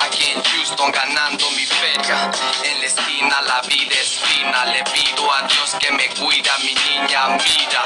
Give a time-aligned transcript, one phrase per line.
[0.00, 2.30] Aquí en Houston ganando mi feria.
[2.64, 4.66] En la esquina la vida es fina.
[4.66, 7.84] Le pido a Dios que me cuida, mi niña mira.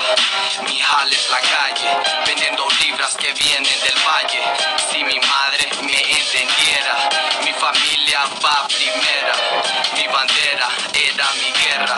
[0.67, 1.91] Mi jale es la calle,
[2.27, 4.43] vendiendo libras que vienen del valle.
[4.91, 7.09] Si mi madre me entendiera,
[7.45, 9.35] mi familia va primera.
[9.95, 11.97] Mi bandera era mi guerra.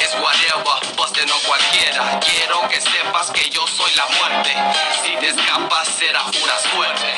[0.00, 2.18] Es whatever, poste no cualquiera.
[2.20, 4.54] Quiero que sepas que yo soy la muerte.
[5.04, 7.14] Si te escapas será pura suerte.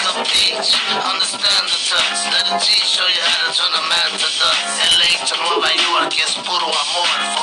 [2.50, 4.82] Let show you how to turn a man to dust.
[4.98, 7.39] LA to Nueva York es puro amor.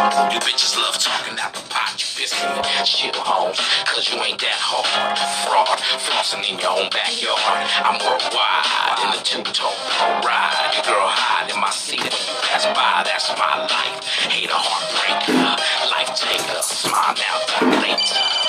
[0.00, 2.48] You bitches love talking out the pot, you pissing.
[2.86, 5.12] Shit, homes, cause you ain't that hard.
[5.44, 7.68] Fraud, flossing in your own backyard.
[7.84, 9.76] I'm worldwide in the two-tone
[10.24, 10.72] ride.
[10.88, 14.00] Girl hide in my seat when you pass by, that's my life.
[14.32, 15.60] Hate a heartbreaker,
[15.92, 16.62] life taker.
[16.62, 18.39] Smile now, die later.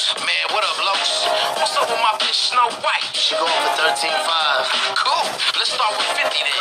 [0.00, 1.28] Man, what up, Los?
[1.60, 3.12] What's up with my bitch Snow White?
[3.12, 4.96] She going for 13.5.
[4.96, 5.28] Cool,
[5.60, 6.60] let's start with 50 then.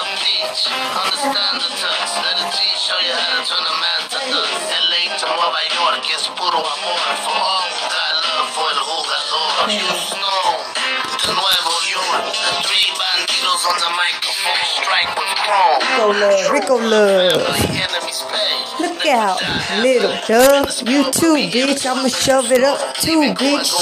[0.99, 2.11] Understand the touch.
[2.19, 4.59] Let a G show you how to turn a man to dust.
[4.91, 6.99] LA to Nueva York es puro amor.
[7.23, 9.71] For all who got love for jugador.
[9.71, 12.35] Houston to Nueva York.
[12.67, 14.38] Three bandidos on the microphone.
[14.39, 15.79] Strike with chrome.
[15.83, 17.43] Rico love, Rico love.
[17.43, 18.59] The enemy's pay.
[18.79, 19.41] Look out,
[19.83, 20.71] little dove.
[20.87, 21.83] You too, bitch.
[21.85, 23.75] I'ma shove it up too, bitch.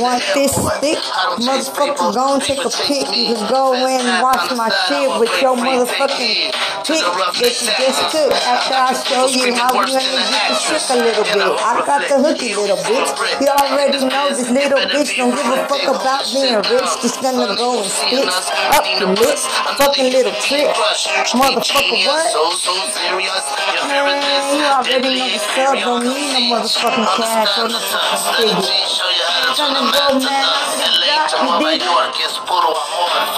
[0.00, 0.98] Want this stick?
[1.38, 3.06] Motherfucker, go and take a pic.
[3.14, 6.50] You can go in and watch my shit with your motherfucking
[6.82, 7.04] pic
[7.38, 10.96] that you just took after I show you how we gonna get the trick a
[10.98, 11.54] little bit.
[11.62, 13.14] I got the hooky, little bitch.
[13.40, 16.90] You already know this little bitch don't give a fuck about being rich.
[16.98, 18.34] Just gonna go and stitch
[18.74, 19.46] up the lips.
[19.94, 20.32] Fucking little.
[20.32, 22.26] Motherfucker, what?
[22.32, 23.46] So, so serious.
[23.86, 28.74] Man, you already know the sub don't need no motherfucking cash or no fucking figure.
[29.54, 30.50] Gonna go, man.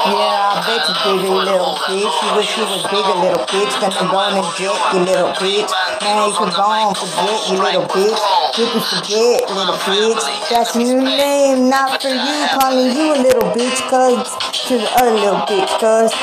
[0.06, 2.14] Yeah, I bet you little bitch.
[2.22, 3.74] You wish you was bigger, little bitch.
[3.82, 5.66] Gonna go in and jet, you little bitch.
[5.98, 8.14] Man, you can go on forget, you little bitch.
[8.54, 10.22] You can forget, little bitch.
[10.48, 14.30] That's your name, not for you, calling you a little bitch, cuz
[14.68, 16.14] to the other little bitch, cuz.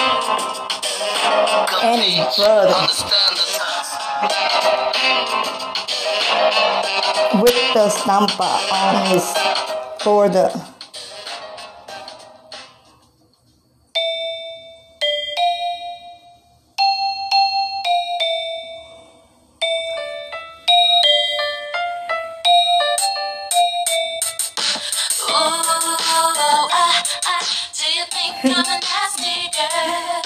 [1.84, 2.72] And his brother.
[7.36, 9.28] With the stampa on his
[10.00, 10.73] for the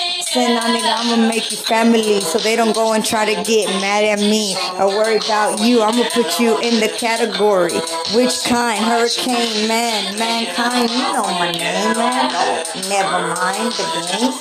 [0.00, 3.66] Saying, nah, nigga, I'ma make you family so they don't go and try to get
[3.82, 5.82] mad at me or worry about you.
[5.82, 7.74] I'ma put you in the category.
[8.14, 8.78] Which kind?
[8.78, 10.88] Hurricane, man, mankind.
[10.88, 12.30] You know my name, man.
[12.88, 14.32] Never mind the game.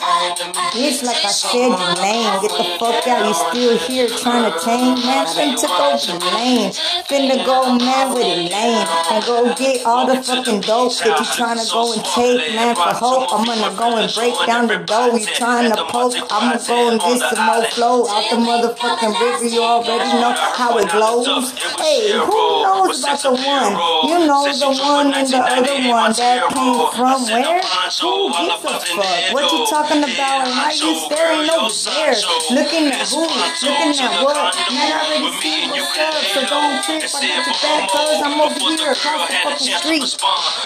[0.78, 2.42] Bitch, like I said, you lame.
[2.46, 3.26] Get the fuck out.
[3.26, 5.26] You still here trying to tame, man.
[5.26, 6.72] I done took over the lane.
[7.10, 8.88] Finna go, man, with it lane.
[9.12, 12.76] And go get all the fucking dope that you trying to go and take, man,
[12.76, 13.34] for hope.
[13.34, 15.16] I'm gonna go and break down the dough.
[15.16, 16.14] You trying to poke.
[16.30, 19.48] I'ma go and get some more flow out the motherfucking river.
[19.50, 21.52] You already know how it glows.
[21.82, 23.74] Hey, who knows about the one?
[24.10, 27.62] You know the one and the other one that came from where?
[28.00, 29.34] Who gives a fuck?
[29.34, 30.46] What you talking about?
[30.46, 32.14] And why you staring over there?
[32.54, 33.26] Looking at who?
[33.26, 34.54] Looking at what?
[34.70, 36.14] Man, I already see what's up.
[36.30, 37.02] So don't trip.
[37.10, 40.06] I got your back, cuz I'm over here across the fucking street.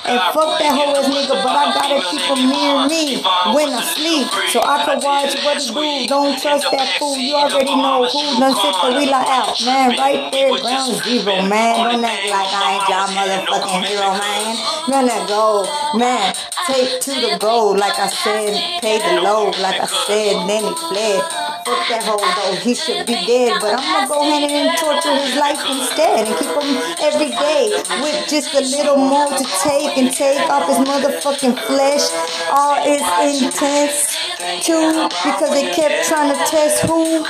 [0.03, 3.23] And fuck that whole ass nigga, but I gotta keep him near me
[3.55, 4.27] when I sleep.
[4.51, 6.07] So I can watch what he do.
[6.07, 7.17] Don't trust that fool.
[7.17, 9.53] You already know who done sit the wheeler out.
[9.65, 11.77] Man, right there, ground zero, man.
[11.77, 14.55] Don't act like I ain't y'all motherfucking hero, man.
[14.89, 15.65] Gonna go,
[15.97, 16.35] man.
[16.67, 18.81] Take to the goal, like I said.
[18.81, 20.47] Pay the load, like I said.
[20.47, 21.23] Then he fled.
[21.63, 23.55] Fuck that hoe though, he should be dead.
[23.61, 27.71] But I'm gonna go ahead and torture his life instead and keep him every day
[28.03, 32.03] with just a little more to take and take off his motherfucking flesh.
[32.51, 32.99] All is
[33.43, 34.12] intense
[34.61, 37.23] too because they kept trying to test who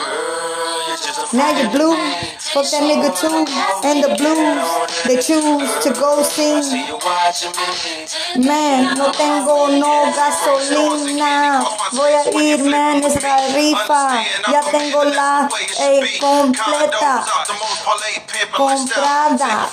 [1.37, 1.95] Now you're blue.
[2.53, 3.45] Fuck that nigga too.
[3.83, 4.61] And the blues.
[5.05, 6.61] They choose to go sing.
[8.45, 11.65] Man, no tengo no gasolina.
[11.93, 14.23] Voy a ir, man, es la rifa.
[14.51, 15.49] Ya tengo la
[16.19, 17.25] completa.
[18.55, 19.69] Comprada.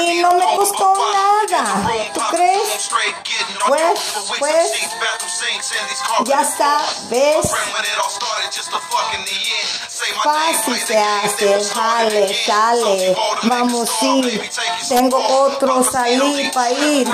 [0.00, 1.86] Y no me costó nada.
[2.12, 2.90] ¿Tú crees?
[3.68, 4.00] Pues,
[4.38, 4.72] pues,
[6.24, 7.52] ya sabes.
[10.22, 13.16] Fácil se hace jale, sale.
[13.42, 14.50] Vamos ir.
[14.88, 17.08] Tengo otro salir para ir.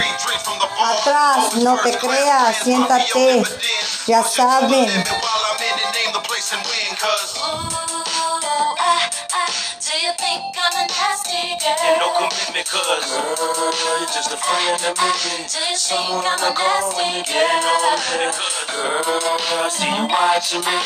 [0.80, 3.42] Atrás, no te creas, siéntate.
[4.06, 5.04] Ya saben.
[11.66, 13.06] And no commitment, cuz
[13.80, 15.48] Girl, you're just a friend to me.
[15.48, 17.96] Do you Someone think I'm to a go when nasty you get no girl?
[18.10, 20.78] limit, cuz Girl, I see you watching me.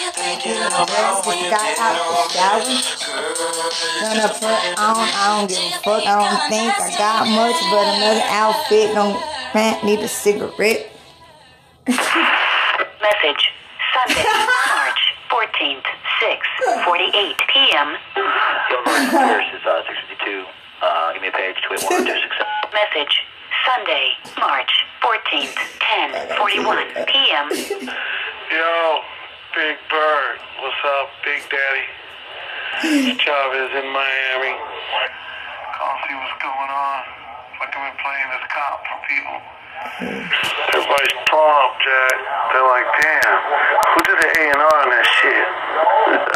[0.00, 2.62] You think Thinking I'm a about when you got get out no the shower.
[4.00, 6.06] Gonna put on, I don't give a fuck.
[6.06, 8.94] I don't think I got much, but another outfit.
[8.94, 9.20] Don't
[9.54, 10.90] man, need a cigarette.
[13.02, 13.52] Message.
[13.94, 14.24] Sunday,
[14.74, 15.86] March 14th,
[16.20, 17.96] 6:48 p.m.
[18.16, 20.44] Yo, Lord, Pierce is uh, 652.
[20.84, 22.44] Uh, give me a page, tweet 1267.
[22.76, 23.24] Message.
[23.66, 25.56] Sunday, March 14th,
[26.36, 27.48] 10:41 p.m.
[28.52, 29.00] Yo,
[29.54, 30.36] Big Bird.
[30.60, 31.84] What's up, Big Daddy?
[33.16, 34.54] Chavez in Miami.
[35.76, 37.19] Call see what's going on.
[37.60, 39.36] Fucking been playing this cop for people.
[40.00, 42.16] Everybody's pumped, Jack.
[42.56, 43.36] They're like, damn,
[43.84, 45.44] who did the A and R on that shit?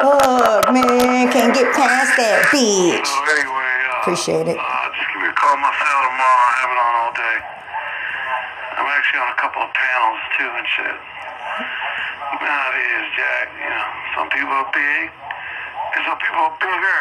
[0.05, 3.09] Fuck, man, can't get past that bitch.
[3.09, 4.61] So anyway, uh, Appreciate it.
[4.61, 6.44] Uh, just give me a call myself tomorrow.
[6.44, 7.38] I have it on all day.
[8.85, 10.97] I'm actually on a couple of panels too and shit.
[12.37, 13.49] You it is, Jack.
[13.65, 17.00] You know, some people are big, and some people are bigger.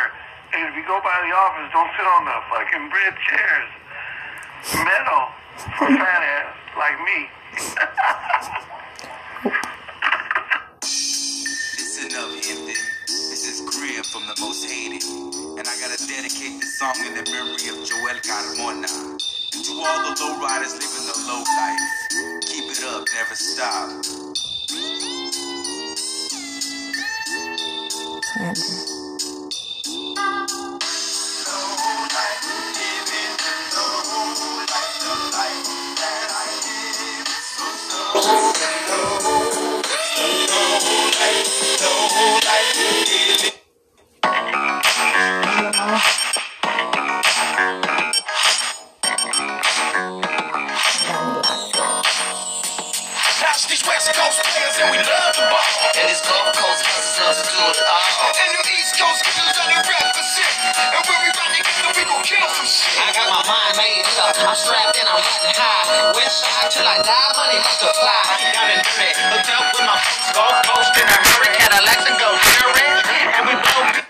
[0.56, 3.84] And if you go by the office, don't sit on the fucking red chairs.
[4.72, 5.28] Metal
[5.78, 7.28] for fat ass like me.
[11.76, 12.72] Listen up, gente.
[13.06, 15.04] This is Grim from the Most Hated.
[15.60, 18.88] And I gotta dedicate this song in the memory of Joel Carmona.
[19.54, 21.84] And to all the low riders living the low life.
[22.48, 23.90] Keep it up, never stop.
[28.40, 28.93] Watch
[54.84, 55.64] and we love the ball.
[55.96, 58.36] And these Gulf Coast hustlers do it all.
[58.36, 60.56] And them East Coast killers only represent.
[60.76, 63.00] And when we ride together, we gon' kill some shit.
[63.00, 64.36] I got my mind made up.
[64.44, 66.12] I'm strapped and I'm getting high.
[66.20, 68.44] West side till I die, money multiply.
[68.52, 69.96] Down in Dirty, hooked up with my
[70.36, 72.88] Gulf Coast in a hurry, Cadillacs and go Jerry.
[73.40, 74.04] And we blow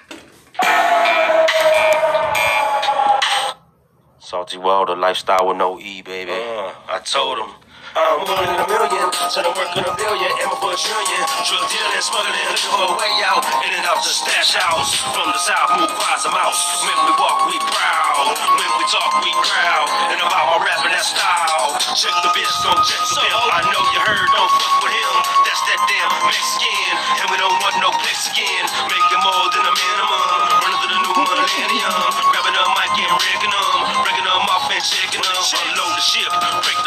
[4.17, 6.31] Salty Wilder lifestyle with no E, baby.
[6.33, 7.62] Uh, I told him.
[7.93, 11.21] I'm one in a million, so I'm working a billion, and for a trillion.
[11.45, 13.45] Drug dealing, smuggling, looking for a way out.
[13.61, 14.97] In and out the stash house.
[15.13, 16.57] From the south, move quiet a mouse.
[16.89, 18.33] When we walk, we proud.
[18.33, 19.87] When we talk, we crowd.
[20.09, 21.77] And about my rapping, that style.
[21.93, 23.41] Check the bitch, don't check the bill.
[23.53, 25.13] I know you heard, don't fuck with him.
[25.45, 26.97] That's that damn Mexican.
[27.21, 28.65] And we don't want no flex again.
[28.89, 30.29] Making more than a minimum.
[30.65, 31.93] Running through the new millennium.
[32.33, 33.77] Grabbing a mic and rigging them.
[34.01, 35.37] Breaking them off and checking them.
[35.45, 36.33] Unload the ship,
[36.65, 36.79] break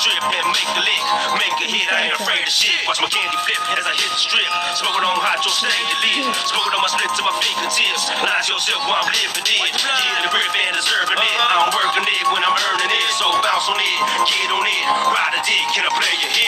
[0.00, 1.04] A and make a lick.
[1.36, 2.72] Make a hit, I ain't afraid of shit.
[2.88, 4.48] Watch my candy flip as I hit the strip.
[4.80, 6.24] Smoking on hot, your stay to live.
[6.48, 8.08] Smoking on my split to my fingertips.
[8.08, 9.60] Lie to yourself while I'm living it.
[9.76, 11.36] Get the grip and deserving it.
[11.52, 13.08] I'm working it when I'm earning it.
[13.20, 14.84] So bounce on it, get on it.
[14.88, 16.39] Ride a dick, can I play your hit?